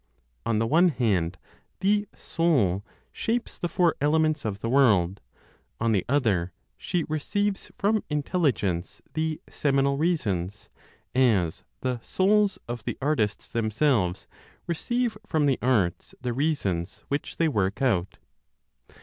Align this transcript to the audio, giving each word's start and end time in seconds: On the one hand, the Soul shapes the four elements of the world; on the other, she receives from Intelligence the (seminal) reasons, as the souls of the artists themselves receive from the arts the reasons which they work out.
On 0.47 0.57
the 0.57 0.65
one 0.65 0.89
hand, 0.89 1.37
the 1.79 2.07
Soul 2.15 2.83
shapes 3.11 3.59
the 3.59 3.69
four 3.69 3.95
elements 4.01 4.43
of 4.45 4.59
the 4.59 4.67
world; 4.67 5.21
on 5.79 5.91
the 5.91 6.03
other, 6.09 6.53
she 6.75 7.03
receives 7.07 7.71
from 7.77 8.03
Intelligence 8.09 9.03
the 9.13 9.39
(seminal) 9.47 9.99
reasons, 9.99 10.71
as 11.13 11.63
the 11.81 11.99
souls 12.01 12.57
of 12.67 12.83
the 12.83 12.97
artists 12.99 13.47
themselves 13.47 14.27
receive 14.65 15.19
from 15.23 15.45
the 15.45 15.59
arts 15.61 16.15
the 16.19 16.33
reasons 16.33 17.03
which 17.09 17.37
they 17.37 17.47
work 17.47 17.79
out. 17.79 18.17